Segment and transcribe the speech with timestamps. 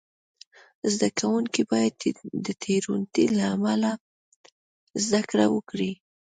[0.93, 1.93] زده کوونکي باید
[2.45, 3.91] د تېروتنې له امله
[5.03, 5.91] زده کړه وکړي.